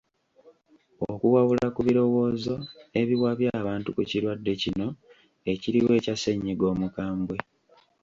Okuwabula 1.11 1.65
ku 1.75 1.79
birowoozo 1.87 2.55
ebiwabya 3.01 3.49
abantu 3.61 3.89
ku 3.95 4.01
kirwadde 4.09 4.53
kino 4.61 4.87
ekiriwo 5.51 5.91
ekya 5.97 6.15
ssennyiga 6.17 6.65
omukambwe. 6.73 7.37